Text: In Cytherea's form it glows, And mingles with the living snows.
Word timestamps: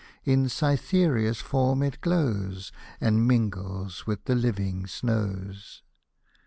In 0.23 0.49
Cytherea's 0.49 1.41
form 1.41 1.83
it 1.83 2.01
glows, 2.01 2.71
And 2.99 3.27
mingles 3.27 4.07
with 4.07 4.23
the 4.25 4.33
living 4.33 4.87
snows. 4.87 5.83